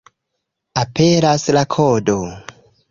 [0.83, 2.21] Aperas la kodo.